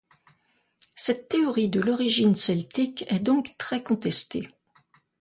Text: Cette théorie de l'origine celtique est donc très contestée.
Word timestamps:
Cette 0.95 1.29
théorie 1.29 1.69
de 1.69 1.79
l'origine 1.79 2.33
celtique 2.33 3.05
est 3.07 3.19
donc 3.19 3.55
très 3.59 3.83
contestée. 3.83 4.49